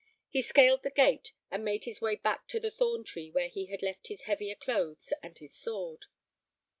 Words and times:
He 0.29 0.41
scaled 0.41 0.81
the 0.81 0.89
gate, 0.89 1.33
and 1.51 1.63
made 1.63 1.83
his 1.83 2.01
way 2.01 2.15
back 2.15 2.47
to 2.47 2.59
the 2.59 2.71
thorn 2.71 3.03
tree 3.03 3.29
where 3.29 3.49
he 3.49 3.67
had 3.67 3.83
left 3.83 4.07
his 4.07 4.23
heavier 4.23 4.55
clothes 4.55 5.13
and 5.21 5.37
his 5.37 5.53
sword. 5.53 6.07